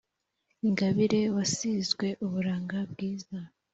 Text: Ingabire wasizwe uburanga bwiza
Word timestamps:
Ingabire 0.67 1.21
wasizwe 1.35 2.07
uburanga 2.25 2.77
bwiza 2.91 3.39